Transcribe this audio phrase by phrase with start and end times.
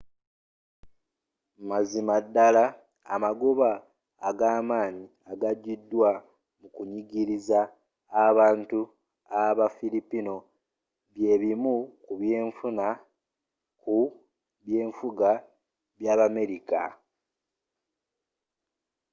[1.69, 2.63] mazima ddala
[3.13, 3.69] amagoba
[4.29, 6.09] agamaanyi agajidwa
[6.59, 7.59] mu kunyigiriza
[8.27, 8.79] abantu
[9.43, 10.35] aba fillipino
[11.13, 12.85] byebimu ku byenfuna
[13.81, 13.97] ku
[14.63, 15.29] byenfuga
[15.97, 16.79] byabamerika